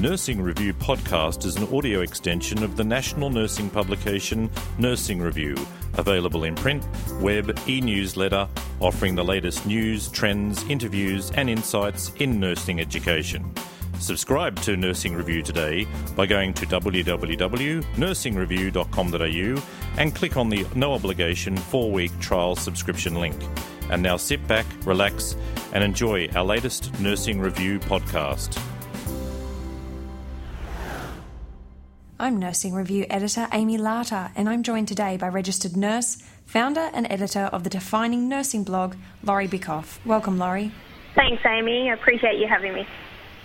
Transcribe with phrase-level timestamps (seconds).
[0.00, 5.56] Nursing Review podcast is an audio extension of the national nursing publication Nursing Review,
[5.94, 6.86] available in print,
[7.22, 8.46] web, e newsletter,
[8.78, 13.50] offering the latest news, trends, interviews, and insights in nursing education.
[13.98, 19.62] Subscribe to Nursing Review today by going to www.nursingreview.com.au
[19.98, 23.42] and click on the no obligation four week trial subscription link.
[23.88, 25.36] And now sit back, relax,
[25.72, 28.62] and enjoy our latest Nursing Review podcast.
[32.18, 36.16] I'm Nursing Review editor Amy Larter, and I'm joined today by registered nurse,
[36.46, 39.98] founder, and editor of the Defining Nursing blog, Laurie Bickhoff.
[40.06, 40.72] Welcome, Laurie.
[41.14, 41.90] Thanks, Amy.
[41.90, 42.88] I appreciate you having me.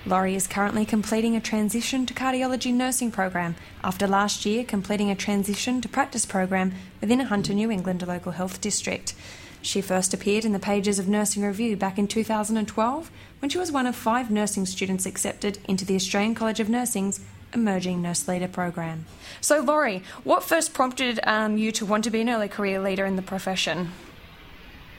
[0.05, 5.15] Laurie is currently completing a transition to cardiology nursing program after last year completing a
[5.15, 9.13] transition to practice program within a Hunter New England local health district.
[9.61, 13.69] She first appeared in the pages of Nursing Review back in 2012 when she was
[13.69, 17.19] one of five nursing students accepted into the Australian College of Nursing's
[17.53, 19.05] Emerging Nurse Leader program.
[19.39, 23.05] So, Laurie, what first prompted um, you to want to be an early career leader
[23.05, 23.91] in the profession?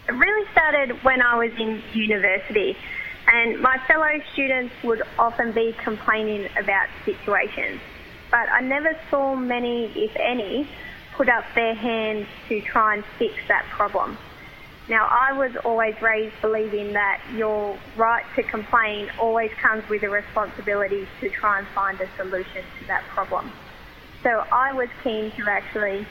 [0.09, 2.77] It really started when I was in university,
[3.33, 7.81] and my fellow students would often be complaining about situations,
[8.31, 10.69] but I never saw many, if any,
[11.15, 14.19] put up their hands to try and fix that problem.
[14.93, 20.11] Now, I was always raised believing that your right to complain always comes with a
[20.11, 23.51] responsibility to try and find a solution to that problem.
[24.23, 26.07] So I was keen to actually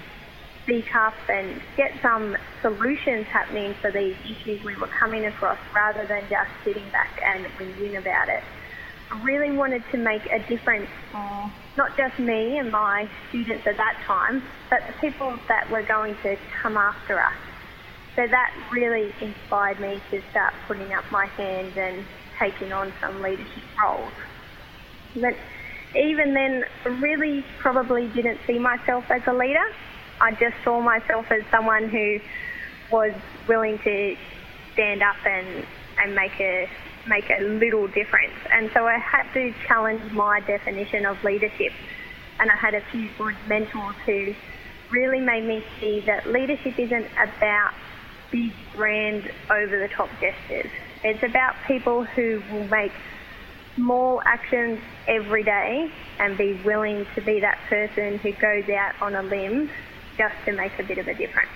[0.64, 6.08] speak up and get some solutions happening for these issues we were coming across rather
[6.08, 8.42] than just sitting back and whinging about it.
[9.12, 13.78] I really wanted to make a difference for not just me and my students at
[13.78, 17.36] that time, but the people that were going to come after us.
[18.16, 22.06] So that really inspired me to start putting up my hand and
[22.38, 24.12] taking on some leadership roles.
[25.16, 25.36] But
[25.96, 26.66] even then,
[27.00, 29.64] really probably didn't see myself as a leader.
[30.20, 32.20] I just saw myself as someone who
[32.92, 33.14] was
[33.48, 34.18] willing to
[34.74, 35.66] stand up and,
[35.98, 36.70] and make a
[37.08, 38.34] make a little difference.
[38.54, 41.74] And so I had to challenge my definition of leadership.
[42.40, 44.34] And I had a few good mentors who
[44.92, 47.74] really made me see that leadership isn't about
[48.32, 50.72] big, grand, over the top gestures.
[51.04, 52.92] It's about people who will make
[53.76, 59.16] small actions every day and be willing to be that person who goes out on
[59.16, 59.70] a limb
[60.18, 61.50] just to make a bit of a difference.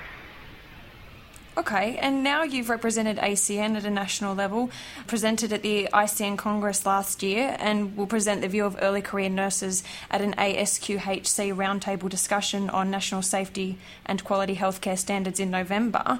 [1.57, 4.69] Okay, and now you've represented ACN at a national level,
[5.07, 9.29] presented at the ICN Congress last year, and will present the view of early career
[9.29, 16.19] nurses at an ASQHC roundtable discussion on national safety and quality healthcare standards in November.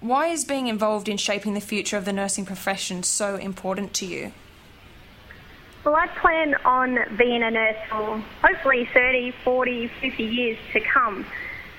[0.00, 4.06] Why is being involved in shaping the future of the nursing profession so important to
[4.06, 4.32] you?
[5.84, 11.24] Well, I plan on being a nurse for hopefully 30, 40, 50 years to come.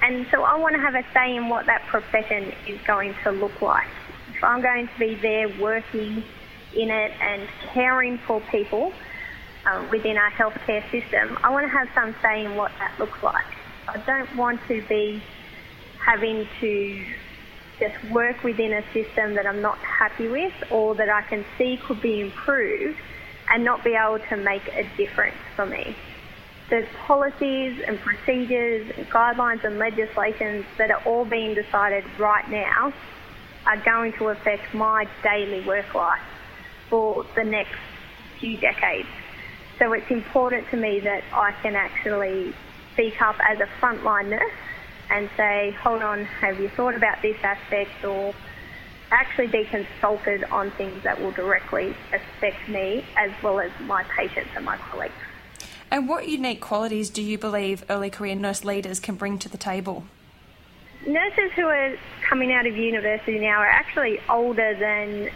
[0.01, 3.31] And so I want to have a say in what that profession is going to
[3.31, 3.87] look like.
[4.35, 6.23] If I'm going to be there working
[6.75, 8.93] in it and caring for people
[9.65, 13.21] um, within our healthcare system, I want to have some say in what that looks
[13.23, 13.45] like.
[13.87, 15.21] I don't want to be
[16.05, 17.05] having to
[17.79, 21.77] just work within a system that I'm not happy with or that I can see
[21.77, 22.99] could be improved
[23.49, 25.95] and not be able to make a difference for me
[26.69, 32.94] the policies and procedures and guidelines and legislations that are all being decided right now
[33.66, 36.22] are going to affect my daily work life
[36.89, 37.75] for the next
[38.39, 39.07] few decades.
[39.79, 42.53] So it's important to me that I can actually
[42.94, 44.51] speak up as a frontline nurse
[45.09, 48.33] and say, hold on, have you thought about this aspect or
[49.11, 54.50] actually be consulted on things that will directly affect me as well as my patients
[54.56, 55.13] and my colleagues.
[55.89, 59.57] And what unique qualities do you believe early career nurse leaders can bring to the
[59.57, 60.03] table?
[61.05, 61.95] Nurses who are
[62.27, 65.29] coming out of university now are actually older than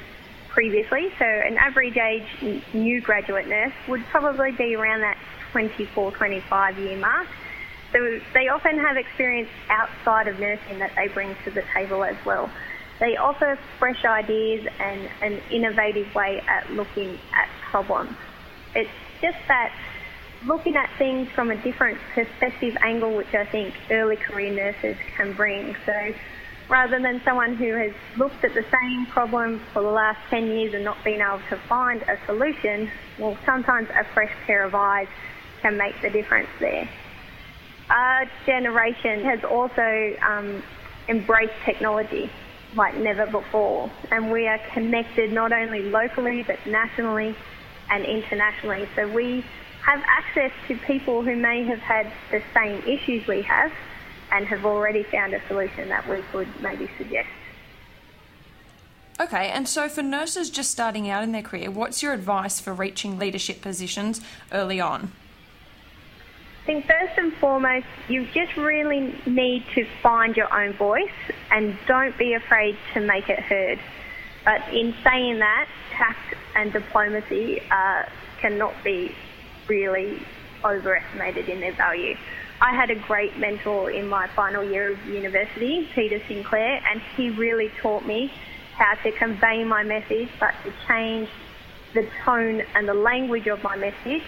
[0.50, 5.18] previously, so an average age new graduate nurse would probably be around that
[5.52, 7.28] 24, 25 year mark.
[7.94, 12.18] So they often have experience outside of nursing that they bring to the table as
[12.26, 12.50] well.
[13.00, 18.16] They offer fresh ideas and an innovative way at looking at problems.
[18.76, 18.90] It's
[19.22, 19.74] just that
[20.46, 25.34] looking at things from a different perspective angle, which I think early career nurses can
[25.34, 25.76] bring.
[25.86, 26.14] So
[26.70, 30.74] rather than someone who has looked at the same problem for the last 10 years
[30.74, 32.90] and not been able to find a solution,
[33.20, 35.08] well, sometimes a fresh pair of eyes
[35.62, 36.90] can make the difference there.
[37.90, 40.64] Our generation has also um,
[41.08, 42.32] embraced technology
[42.74, 47.36] like never before, and we are connected not only locally but nationally
[47.90, 48.88] and internationally.
[48.96, 49.44] So we
[49.84, 53.72] have access to people who may have had the same issues we have
[54.32, 57.28] and have already found a solution that we could maybe suggest.
[59.20, 62.74] Okay, and so for nurses just starting out in their career, what's your advice for
[62.74, 65.12] reaching leadership positions early on?
[66.64, 71.10] I think first and foremost, you just really need to find your own voice
[71.52, 73.80] and don't be afraid to make it heard.
[74.46, 78.06] But in saying that, tact and diplomacy uh,
[78.40, 79.14] cannot be
[79.72, 80.22] really
[80.66, 82.18] overestimated in their value.
[82.60, 87.30] I had a great mentor in my final year of university, Peter Sinclair, and he
[87.30, 88.32] really taught me
[88.76, 91.30] how to convey my message, but to change
[91.94, 94.24] the tone and the language of my message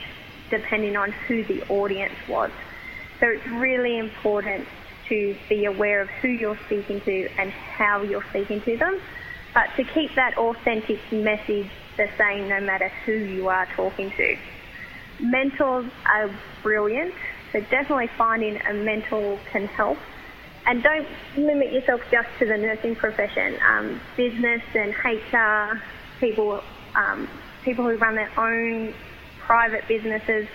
[0.49, 2.51] depending on who the audience was.
[3.19, 4.67] So it's really important
[5.09, 9.01] to be aware of who you're speaking to and how you're speaking to them,
[9.53, 14.37] but to keep that authentic message the same no matter who you are talking to.
[15.19, 16.29] Mentors are
[16.61, 17.13] brilliant,
[17.51, 19.97] so definitely finding a mentor can help.
[20.65, 23.57] And don't limit yourself just to the nursing profession.
[23.67, 25.81] Um, business and HR
[26.19, 26.63] people,
[26.95, 27.27] um,
[27.63, 28.93] people who run their own
[29.39, 30.47] private businesses,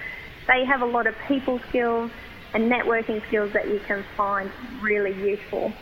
[0.47, 2.11] they have a lot of people skills
[2.55, 4.51] and networking skills that you can find
[4.81, 5.73] really useful.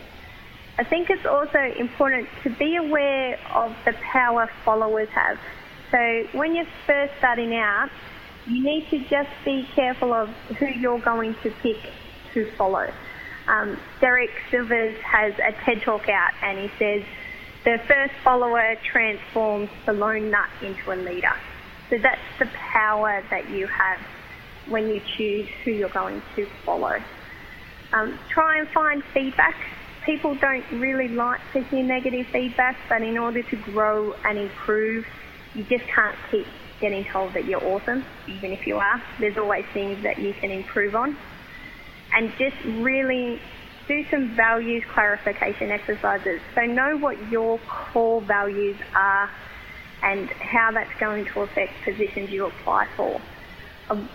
[0.77, 5.39] I think it's also important to be aware of the power followers have.
[5.89, 7.89] So when you're first starting out,
[8.47, 11.77] you need to just be careful of who you're going to pick
[12.33, 12.91] to follow.
[13.47, 17.03] Um, Derek Sivers has a TED talk out and he says,
[17.63, 21.33] the first follower transforms the lone nut into a leader.
[21.89, 23.99] So that's the power that you have
[24.67, 27.01] when you choose who you're going to follow.
[27.93, 29.55] Um, try and find feedback.
[30.05, 35.05] People don't really like to hear negative feedback, but in order to grow and improve,
[35.53, 36.47] you just can't keep
[36.79, 39.01] getting told that you're awesome, even if you are.
[39.19, 41.17] There's always things that you can improve on.
[42.13, 43.41] And just really
[43.87, 46.41] do some values clarification exercises.
[46.55, 49.29] So know what your core values are
[50.03, 53.19] and how that's going to affect positions you apply for.
[53.89, 54.07] Um,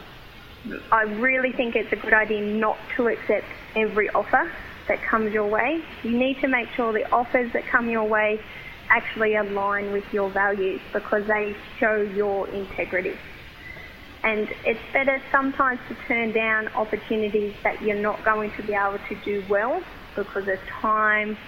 [0.93, 4.53] I really think it's a good idea not to accept every offer
[4.89, 5.83] that comes your way.
[6.03, 8.41] You need to make sure the offers that come your way
[8.93, 13.17] actually align with your values because they show your integrity.
[14.23, 18.99] And it's better sometimes to turn down opportunities that you're not going to be able
[19.09, 19.83] to do well
[20.15, 21.39] because of time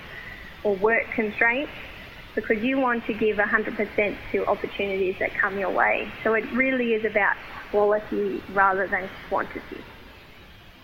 [0.65, 1.71] or work constraints
[2.35, 6.11] because you want to give 100% to opportunities that come your way.
[6.25, 7.37] So it really is about
[7.71, 9.85] quality rather than quantity.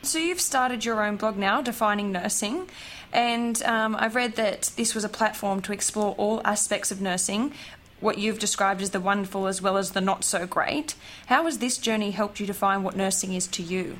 [0.02, 2.70] So you've started your own blog now, Defining Nursing,
[3.12, 7.52] and um, I've read that this was a platform to explore all aspects of nursing,
[8.00, 10.94] what you've described as the wonderful as well as the not so great.
[11.26, 13.98] How has this journey helped you define what nursing is to you?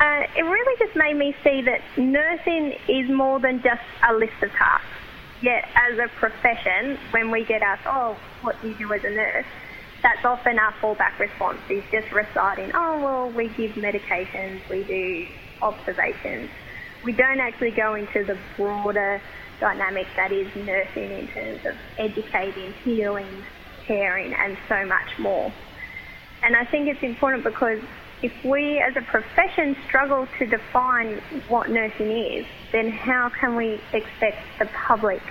[0.00, 4.42] Uh, it really just made me see that nursing is more than just a list
[4.42, 4.86] of tasks
[5.42, 9.10] yet as a profession, when we get asked, oh, what do you do as a
[9.10, 9.44] nurse?
[10.04, 15.26] That's often our fallback response is just reciting, oh, well, we give medications, we do
[15.62, 16.50] observations.
[17.04, 19.22] We don't actually go into the broader
[19.60, 23.44] dynamic that is nursing in terms of educating, healing,
[23.86, 25.50] caring, and so much more.
[26.42, 27.80] And I think it's important because
[28.20, 33.80] if we as a profession struggle to define what nursing is, then how can we
[33.94, 35.22] expect the public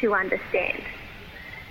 [0.00, 0.82] to understand?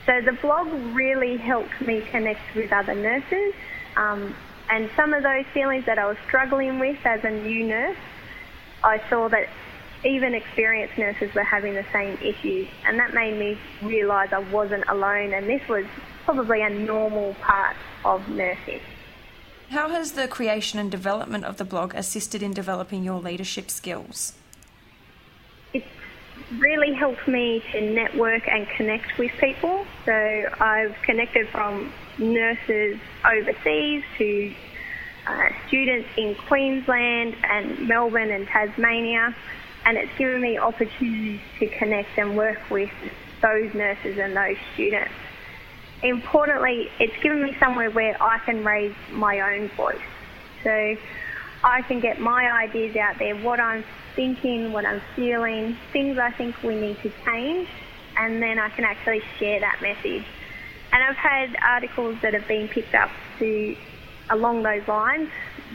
[0.10, 3.54] So the blog really helped me connect with other nurses
[3.96, 4.36] um,
[4.68, 7.98] and some of those feelings that I was struggling with as a new nurse,
[8.84, 9.50] I saw that
[10.04, 14.86] even experienced nurses were having the same issues and that made me realise I wasn't
[14.88, 15.86] alone and this was
[16.26, 18.80] probably a normal part of nursing.
[19.70, 24.34] How has the creation and development of the blog assisted in developing your leadership skills?
[25.72, 25.86] It's
[26.58, 29.86] really helped me to network and connect with people.
[30.06, 34.54] So I've connected from nurses overseas to
[35.28, 39.36] uh, students in Queensland and Melbourne and Tasmania,
[39.86, 42.92] and it's given me opportunities to connect and work with
[43.42, 45.14] those nurses and those students
[46.04, 50.00] importantly, it's given me somewhere where I can raise my own voice.
[50.64, 50.96] So
[51.64, 53.84] I can get my ideas out there, what I'm
[54.20, 57.70] thinking, what I'm feeling, things I think we need to change,
[58.18, 60.26] and then I can actually share that message.
[60.92, 63.78] And I've had articles that have been picked up to
[64.30, 65.30] along those lines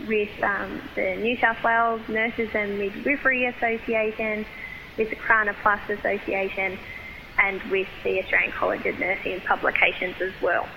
[0.06, 4.44] with um, the New South Wales Nurses and Midwifery Association,
[4.98, 6.78] with the Crana Plus Association,
[7.38, 10.68] and with the Australian College of Nursing publications as well.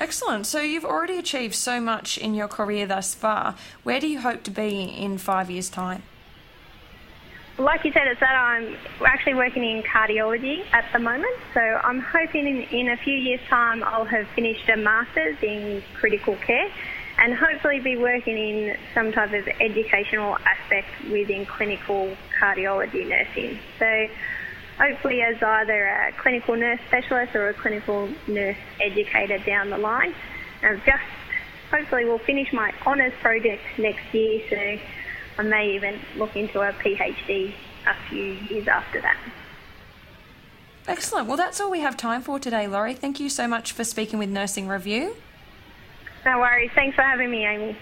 [0.00, 0.46] Excellent.
[0.46, 3.54] So you've already achieved so much in your career thus far.
[3.82, 6.02] Where do you hope to be in five years' time?
[7.58, 11.36] Like you said, it's that I'm actually working in cardiology at the moment.
[11.52, 15.82] So I'm hoping in, in a few years' time I'll have finished a master's in
[15.94, 16.70] critical care
[17.18, 23.58] and hopefully be working in some type of educational aspect within clinical cardiology nursing.
[23.78, 24.08] So
[24.80, 30.14] hopefully as either a clinical nurse specialist or a clinical nurse educator down the line.
[30.62, 31.02] And just
[31.70, 34.82] hopefully we'll finish my honours project next year, so
[35.38, 37.52] I may even look into a PhD
[37.86, 39.18] a few years after that.
[40.88, 41.28] Excellent.
[41.28, 42.94] Well, that's all we have time for today, Laurie.
[42.94, 45.14] Thank you so much for speaking with Nursing Review.
[46.24, 46.70] No worries.
[46.74, 47.76] Thanks for having me, Amy.